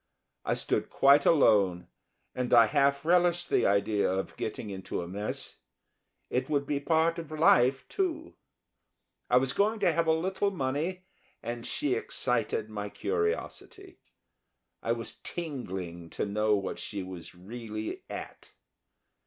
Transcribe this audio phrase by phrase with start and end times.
[0.43, 1.87] I stood quite alone,
[2.33, 5.59] and I half relished the idea of getting into a mess
[6.31, 8.33] it would be part of life, too.
[9.29, 11.05] I was going to have a little money,
[11.43, 13.99] and she excited my curiosity.
[14.81, 18.49] I was tingling to know what she was really at.